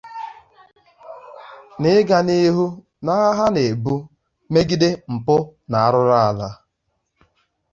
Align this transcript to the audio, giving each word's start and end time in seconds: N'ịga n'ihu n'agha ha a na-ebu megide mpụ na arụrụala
N'ịga 1.81 2.17
n'ihu 2.27 2.65
n'agha 3.03 3.29
ha 3.37 3.45
a 3.49 3.53
na-ebu 3.55 3.95
megide 4.51 4.89
mpụ 5.13 5.37
na 5.69 5.77
arụrụala 5.85 6.49